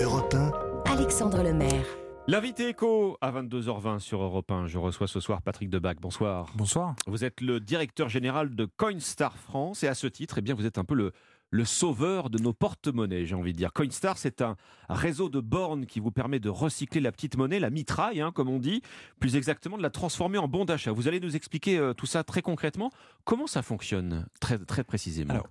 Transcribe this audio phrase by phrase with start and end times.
[0.00, 1.84] Europe 1, Alexandre Lemaire.
[2.28, 4.68] L'invité écho à 22h20 sur Europe 1.
[4.68, 5.98] Je reçois ce soir Patrick Debac.
[6.00, 6.52] Bonsoir.
[6.54, 6.94] Bonsoir.
[7.08, 10.66] Vous êtes le directeur général de Coinstar France et à ce titre, eh bien, vous
[10.66, 11.10] êtes un peu le,
[11.50, 13.72] le sauveur de nos porte-monnaies, j'ai envie de dire.
[13.72, 14.56] Coinstar, c'est un
[14.88, 18.50] réseau de bornes qui vous permet de recycler la petite monnaie, la mitraille, hein, comme
[18.50, 18.82] on dit,
[19.18, 20.92] plus exactement de la transformer en bon d'achat.
[20.92, 22.92] Vous allez nous expliquer euh, tout ça très concrètement.
[23.24, 25.34] Comment ça fonctionne très, très précisément?
[25.34, 25.48] Alors,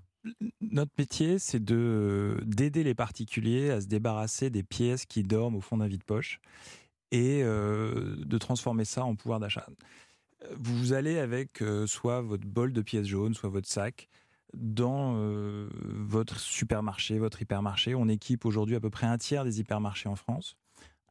[0.62, 5.62] Notre métier, c'est de d'aider les particuliers à se débarrasser des pièces qui dorment au
[5.62, 6.40] fond d'un vide-poche
[7.12, 9.66] et euh, de transformer ça en pouvoir d'achat.
[10.56, 14.08] Vous allez avec euh, soit votre bol de pièces jaunes, soit votre sac
[14.54, 17.96] dans euh, votre supermarché, votre hypermarché.
[17.96, 20.58] On équipe aujourd'hui à peu près un tiers des hypermarchés en France,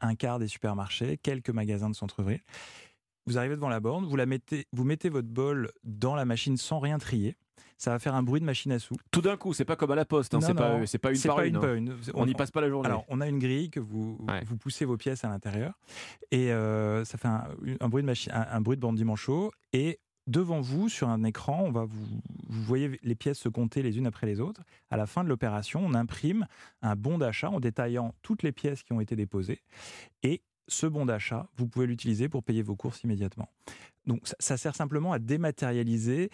[0.01, 2.43] un quart des supermarchés, quelques magasins de centre-ville.
[3.27, 7.37] Vous arrivez devant la borne, vous mettez votre bol dans la machine sans rien trier.
[7.79, 8.95] Ça va faire un bruit de machine à sous.
[9.11, 11.47] Tout d'un coup, c'est pas comme à la poste, hein, c'est pas, une par pas
[11.47, 11.57] une.
[11.57, 11.75] une hein.
[11.77, 11.97] une.
[12.15, 12.87] On n'y passe pas la journée.
[12.87, 14.43] Alors, on a une grille que vous, Ouais.
[14.45, 15.75] vous poussez vos pièces à l'intérieur
[16.31, 17.45] et euh, ça fait un,
[17.81, 19.53] un bruit de machine, un, un bruit de bande manchot.
[19.73, 22.05] Et devant vous, sur un écran, on va vous,
[22.49, 24.63] vous voyez les pièces se compter les unes après les autres.
[24.91, 26.47] À la fin de l'opération, on imprime
[26.83, 29.61] un bon d'achat en détaillant toutes les pièces qui ont été déposées.
[30.23, 33.49] Et ce bon d'achat, vous pouvez l'utiliser pour payer vos courses immédiatement.
[34.07, 36.31] Donc, ça, ça sert simplement à dématérialiser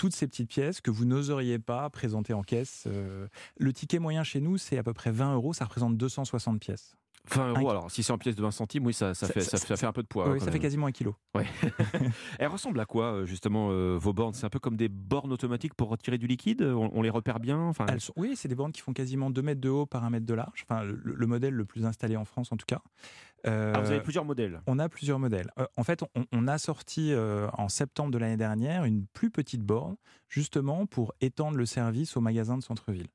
[0.00, 2.84] toutes ces petites pièces que vous n'oseriez pas présenter en caisse.
[2.86, 6.58] Euh, le ticket moyen chez nous, c'est à peu près 20 euros, ça représente 260
[6.58, 6.96] pièces.
[7.34, 9.32] 20 euros, Un- alors si c'est en pièces de 20 centimes, oui, ça, ça, Ça-
[9.32, 10.28] fait, ça- fait un peu de poids.
[10.30, 11.14] oui, hein, ça fait quasiment un kilo.
[11.34, 11.46] Ouais.
[12.38, 14.34] Elles ressemblent à quoi, euh, justement, euh, vos bornes?
[14.34, 16.62] C'est un peu comme des bornes automatiques pour retirer du liquide?
[16.62, 17.58] On, on les repère bien?
[17.58, 20.04] Enfin, Elles sont- oui, c'est des bornes qui font quasiment 2 mètres de haut par
[20.04, 20.64] 1 mètre de large.
[20.68, 22.80] Enfin, le, le modèle le plus installé en France, en tout cas.
[23.46, 24.60] Euh, Ah, vous avez plusieurs modèles.
[24.66, 25.50] On a plusieurs modèles.
[25.58, 29.30] Euh, en fait, on, on a sorti euh, en septembre de l'année dernière une plus
[29.30, 29.96] petite borne,
[30.28, 33.08] justement pour étendre le service aux magasins de centre-ville.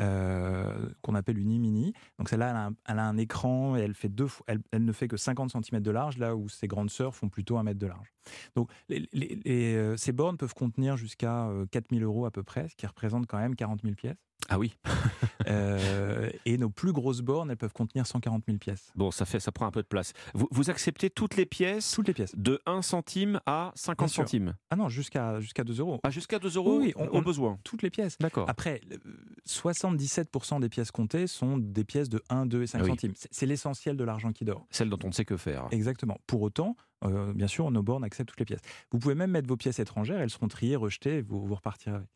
[0.00, 1.92] Euh, qu'on appelle une e-mini.
[2.18, 5.50] Donc celle-là, elle, a un- écran et elle, fait deux elle, ne fait que 50
[5.50, 8.12] cm de large, là où ses grandes sœurs font plutôt un mètre de large.
[8.56, 12.86] Donc euh, ces bornes peuvent contenir jusqu'à euh, 4000 euros à peu près, ce qui
[12.86, 14.16] représente quand même 40 000 pièces.
[14.48, 14.74] Ah oui.
[15.48, 18.92] Euh, et nos plus grosses bornes, elles peuvent contenir 140 000 pièces.
[18.94, 20.12] Bon, ça fait, ça prend un peu de place.
[20.34, 22.32] Vous, vous acceptez toutes les pièces Toutes les pièces.
[22.36, 24.22] de 1 centime à 50 Bien sûr.
[24.22, 25.98] centimes Ah non, jusqu'à jusqu'à 2 euros.
[26.04, 27.58] Ah, jusqu'à 2 euros Oui, on, au besoin.
[27.64, 28.18] Toutes les pièces.
[28.20, 28.48] D'accord.
[28.48, 29.00] Après, le-
[29.48, 32.90] 77% des pièces comptées sont des pièces de 1, 2 et 5 Ah oui.
[32.90, 33.12] centimes.
[33.16, 34.64] C'est- C'est l'essentiel de l'argent qui dort.
[34.70, 35.66] Celle dont on ne sait que faire.
[35.72, 36.18] Exactement.
[36.28, 38.60] Pour autant, euh, bien sûr, nos bornes acceptent toutes les pièces.
[38.90, 41.96] Vous pouvez même mettre vos pièces étrangères, elles seront triées, rejetées, et vous, vous repartirez
[41.96, 42.08] avec.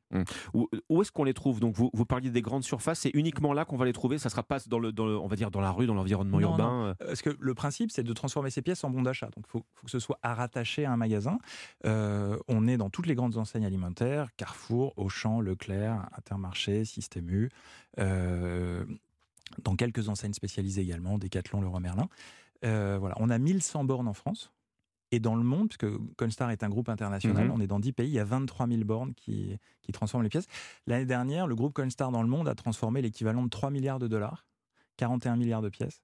[0.54, 1.58] Où, où est-ce qu'on les trouve?
[1.58, 4.18] Donc, vous, vous parliez des grandes surfaces, c'est uniquement là qu'on va les trouver?
[4.18, 6.38] Ça sera pas dans le, dans le- on va dire dans la rue, dans l'environnement
[6.40, 6.84] urbain.
[6.86, 6.94] euh.
[7.06, 9.26] Parce que le principe, c'est de transformer ces pièces en bons d'achat.
[9.34, 11.38] Donc, il faut, faut que ce soit à rattacher à un magasin.
[11.84, 17.50] Euh, on est dans toutes les grandes enseignes alimentaires Carrefour, Auchan, Leclerc, Intermarché, Système U.
[17.98, 18.84] euh,
[19.62, 22.08] dans quelques enseignes spécialisées également, Decathlon, Leroy Merlin.
[22.64, 23.14] Euh, voilà.
[23.18, 24.52] On a 1100 bornes en France.
[25.12, 25.86] Et dans le monde, puisque
[26.16, 27.52] Constar est un groupe international, Mhm.
[27.52, 30.28] on est dans 10 pays, il y a 23 000 bornes qui, qui transforment les
[30.28, 30.46] pièces.
[30.86, 34.08] L'année dernière, le groupe Constar dans le monde a transformé l'équivalent de 3 milliards de
[34.08, 34.46] dollars,
[34.96, 36.02] 41 milliards de pièces,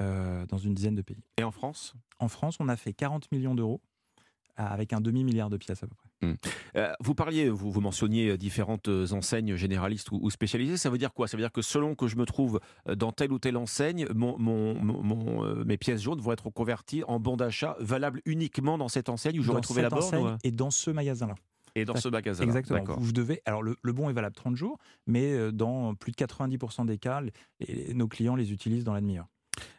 [0.00, 1.22] euh, dans une dizaine de pays.
[1.38, 1.94] Et en France?
[2.18, 3.80] En France, on a fait 40 millions d'euros
[4.56, 6.09] avec un demi-milliard de pièces à peu près.
[6.76, 10.76] Euh, vous parliez, vous, vous mentionniez euh, différentes euh, enseignes généralistes ou, ou spécialisées.
[10.76, 11.28] Ça veut dire quoi?
[11.28, 14.38] Ça veut dire que selon que je me trouve dans telle ou telle enseigne, mon,
[14.38, 18.76] mon- mon- mon, euh, mes pièces jaunes vont être converties en bons d'achat valables uniquement
[18.78, 20.02] dans cette enseigne où j'aurais trouvé la borne
[20.34, 21.34] ou, et dans ce magasin-là.
[21.74, 22.44] et dans ce magasin.
[22.44, 22.78] Exactement.
[22.98, 23.40] Vous, devez.
[23.44, 27.20] Alors le, le bon est valable 30 jours, mais dans plus de 90% des cas,
[27.60, 29.26] les- nos clients les utilisent dans la demi-heure.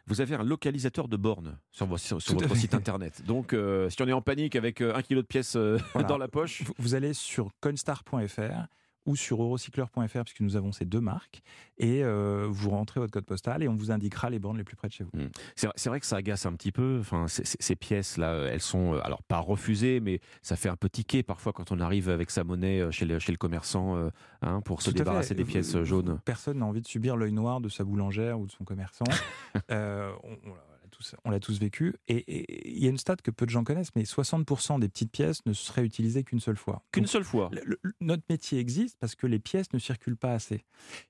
[0.06, 3.22] Vous avez un localisateur de bornes sur, votre site internet.
[3.26, 6.08] Donc, euh, si on est en panique avec euh, un kilo de pièces euh, Voilà.
[6.08, 8.66] dans la poche, Vous, vous allez sur constar.fr
[9.06, 11.42] ou sur eurocycleur.fr puisque nous avons ces deux marques
[11.78, 14.76] et euh, vous rentrez votre code postal et on vous indiquera les bornes les plus
[14.76, 15.10] près de chez vous.
[15.56, 16.98] c'est c'est vrai que ça agace un petit peu.
[17.00, 20.76] Enfin, ces- ces ces pièces-là, elles sont, euh, alors pas refusées, mais ça fait un
[20.76, 23.96] peu tiquer parfois quand on arrive avec sa monnaie euh, chez le, chez le commerçant
[23.96, 24.10] euh,
[24.42, 26.20] hein, pour se Tout débarrasser des pièces euh, jaunes.
[26.24, 29.04] Personne n'a envie de subir l'œil noir de sa boulangère ou de son commerçant.
[29.70, 30.54] Euh, on, on
[31.02, 31.94] tous, on l'a tous vécu.
[32.08, 35.10] Et il y a une stat que peu de gens connaissent, mais 60% des petites
[35.12, 36.82] pièces ne seraient utilisées qu'une seule fois.
[36.92, 37.50] Qu'une seule fois.
[37.52, 40.64] le- le- notre métier existe parce que les pièces ne circulent pas assez.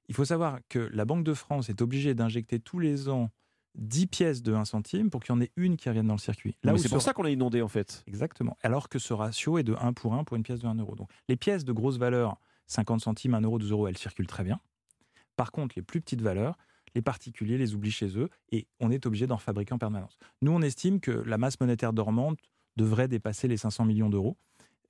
[0.09, 3.31] Il faut savoir que la Banque de France est obligée d'injecter tous les ans
[3.75, 6.19] 10 pièces de 1 centime pour qu'il y en ait une qui revienne dans le
[6.21, 6.57] circuit.
[6.65, 8.05] Mais où c'est pour ça qu'on est inondé en fait.
[8.07, 8.57] Exactement.
[8.63, 10.95] Alors que ce ratio est de 1 pour 1 pour une pièce de 1 euro.
[10.95, 12.37] Donc les pièces de grosse valeur,
[12.67, 14.61] 50 centimes, 1 euro, 2 euros, elles circulent très bien.
[15.37, 16.59] Par contre, les plus petites valeurs,
[16.95, 20.19] les particuliers les oublient chez eux et on est obligé d'en fabriquer en permanence.
[20.43, 22.39] Nous, on estime que la masse monétaire dormante
[22.77, 24.37] devrait dépasser les 500 millions d'euros.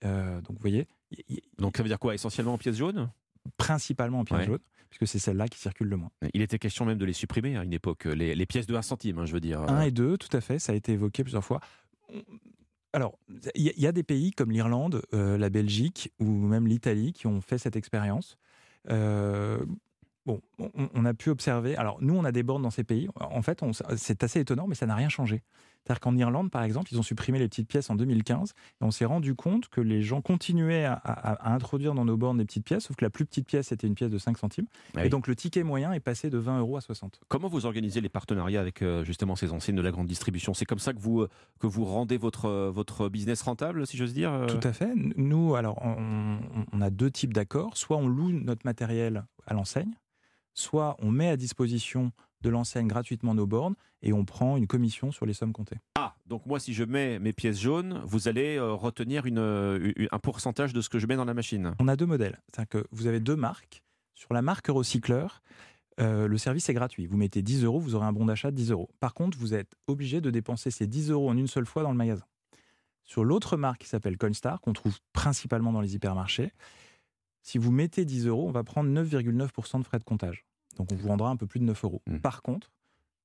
[0.05, 0.87] Euh, donc vous voyez,
[1.59, 3.11] Donc ça veut dire quoi Essentiellement en pièces jaunes?
[3.57, 4.47] Principalement en pièces Ouais.
[4.47, 4.59] jaunes,
[4.91, 6.11] puisque c'est celle-là qui circule le moins.
[6.35, 8.83] Il était question même de les supprimer à une époque, les, les pièces de 1
[8.83, 9.61] centime, hein, je veux dire.
[9.63, 11.61] 1 et 2, tout à fait, ça a été évoqué plusieurs fois.
[12.93, 13.19] Alors,
[13.55, 16.67] il y, a- il y a des pays comme l'Irlande, euh, la Belgique ou même
[16.67, 18.37] l'Italie qui ont fait cette expérience.
[18.91, 19.65] Euh,
[20.27, 21.77] bon, on, on a pu observer.
[21.77, 23.09] Alors, nous, on a des bornes dans ces pays.
[23.21, 23.61] En fait,
[23.97, 25.43] c'est assez étonnant, mais ça n'a rien changé.
[25.85, 28.93] C'est-à-dire qu'en Irlande, par exemple, ils ont supprimé les petites pièces en 2015 et on
[28.93, 32.45] s'est rendu compte que les gens continuaient à, à- à introduire dans nos bornes des
[32.45, 34.67] petites pièces, sauf que la plus petite pièce était une pièce de 5 centimes.
[34.97, 37.19] Ah Et donc, le ticket moyen est passé de 20 euros à 60.
[37.27, 40.55] Comment vous organisez les partenariats avec euh, justement ces enseignes de la grande distribution?
[40.55, 41.29] C'est comme ça que vous, euh,
[41.59, 44.93] que vous rendez votre, euh, votre business rentable, si j'ose dire Tout à fait.
[45.17, 47.77] Nous, alors, on a deux types d'accords.
[47.77, 49.95] Soit on loue notre matériel à l'enseigne,
[50.55, 52.11] soit on met à disposition
[52.41, 55.77] de l'enseigne gratuitement nos bornes et on prend une commission sur les sommes comptées.
[55.97, 59.93] Ah, donc moi, si je mets mes pièces jaunes, vous allez euh, retenir une, euh,
[59.97, 61.75] une- un pourcentage de ce que je mets dans la machine.
[61.79, 62.41] On a deux modèles.
[62.49, 63.85] C'est-à-dire que vous avez deux marques.
[64.15, 65.41] Sur la marque Recycleur,
[66.01, 67.07] euh, le service est gratuit.
[67.07, 68.91] Vous mettez 10 euros, vous aurez un bon d'achat de 10 euros.
[68.99, 71.93] Par contre, vous êtes obligé de dépenser ces 10 euros en une seule fois dans
[71.93, 72.25] le magasin.
[73.05, 76.53] Sur l'autre marque qui s'appelle Coinstar, qu'on trouve principalement dans les hypermarchés,
[77.43, 80.44] si vous mettez 10 euros, on va prendre 9,9% de frais de comptage.
[80.77, 82.03] Donc on vous rendra un peu plus de 9 euros.
[82.06, 82.19] Mm.
[82.19, 82.71] Par contre,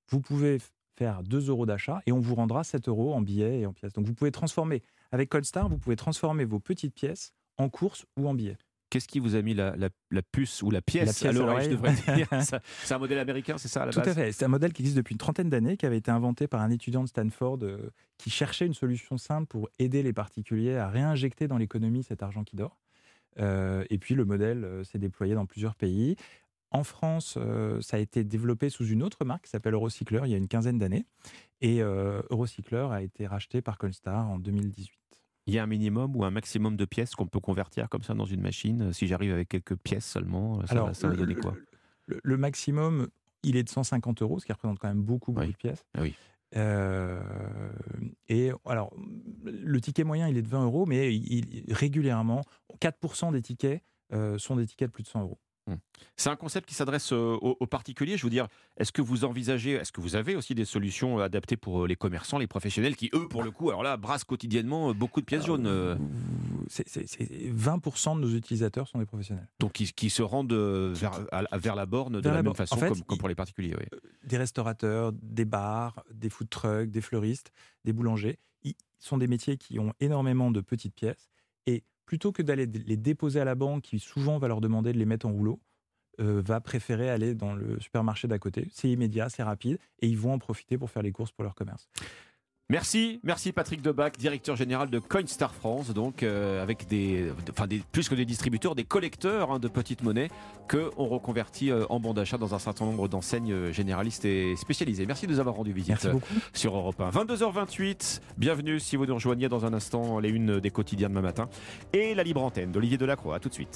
[0.10, 0.58] vous pouvez
[0.98, 3.94] faire 2 euros d'achat et on vous rendra 7 euros en billets et en pièces.
[3.94, 4.82] Donc vous pouvez transformer,
[5.12, 8.58] avec Coinstar, vous pouvez transformer vos petites pièces en courses ou en billets.
[8.90, 11.32] Qu'est-ce qui vous a mis la, la- la puce ou la pièce, La pièce à
[11.46, 12.28] l'oreille, je devrais dire?
[12.84, 14.08] C'est un modèle américain, c'est ça à la Tout base?
[14.08, 14.32] à fait.
[14.32, 16.70] C'est un modèle qui existe depuis une trentaine d'années, qui avait été inventé par un
[16.70, 21.50] étudiant de Stanford euh, qui cherchait une solution simple pour aider les particuliers à réinjecter
[21.50, 22.78] dans l'économie cet argent qui dort.
[23.40, 26.16] Euh, et puis le modèle euh, s'est déployé dans plusieurs pays.
[26.72, 30.32] En France, euh, ça a été développé sous une autre marque qui s'appelle Eurocycler il
[30.32, 31.06] y a une quinzaine d'années.
[31.62, 34.92] Et euh, Eurocycler a été racheté par Colstar en 2018.
[35.48, 38.14] Il y a un minimum ou un maximum de pièces qu'on peut convertir comme ça
[38.14, 41.56] dans une machine Si j'arrive avec quelques pièces seulement, ça, va, ça va donner quoi?
[42.06, 43.08] le, le maximum,
[43.44, 45.54] il est de 150 euros, ce qui représente quand même beaucoup, beaucoup Oui.
[45.54, 45.86] de pièces.
[45.98, 46.16] Ah oui.
[46.56, 47.20] Euh,
[48.30, 48.94] et alors,
[49.44, 52.42] le ticket moyen, il est de 20 euros, mais il- régulièrement,
[52.80, 53.84] 4% des tickets
[54.14, 55.40] euh, sont des tickets de plus de 100 euros.
[56.16, 58.18] C'est un concept qui s'adresse euh, aux, aux particuliers.
[58.18, 58.48] Je veux dire,
[58.78, 61.96] est-ce que vous envisagez, est-ce que vous avez aussi des solutions adaptées pour euh, les
[61.96, 65.26] commerçants, les professionnels qui, eux, pour le coup, alors là, brassent quotidiennement euh, beaucoup de
[65.26, 65.96] pièces jaunes euh,
[66.70, 69.48] C'est- c'est- c'est- 20% de nos utilisateurs sont des professionnels.
[69.60, 72.44] donc qui, qui se rendent euh, vers, à- vers la borne de Vers la la
[72.44, 73.76] même façon En fait, comme, comme il- pour les particuliers.
[73.80, 74.00] oui.
[74.26, 77.52] Des restaurateurs, des bars, des food trucks, des fleuristes,
[77.86, 81.30] des boulangers, ils sont des métiers qui ont énormément de petites pièces.
[81.68, 84.98] Et plutôt que d'aller les déposer à la banque, qui souvent va leur demander de
[84.98, 85.60] les mettre en rouleau,
[86.20, 88.68] euh, va préférer aller dans le supermarché d'à côté.
[88.72, 91.54] C'est immédiat, c'est rapide, et ils vont en profiter pour faire les courses pour leur
[91.54, 91.88] commerce.
[92.70, 97.82] Merci, merci Patrick Debac, directeur général de Coinstar France, donc euh, avec des, enfin des,
[97.94, 100.28] plus que des distributeurs, des collecteurs hein, de petites monnaies
[100.68, 104.58] que on reconvertit euh, en bon d'achat dans un certain nombre d'enseignes euh, généralistes et
[104.58, 105.06] spécialisées.
[105.06, 106.10] Merci de nous avoir rendu visite
[106.54, 107.12] sur Europe 1.
[107.12, 111.48] 22h28, bienvenue si vous nous rejoignez dans un instant les unes des quotidiens demain matin
[111.94, 113.38] et la libre antenne d'Olivier Delacroix.
[113.38, 113.76] À tout de suite.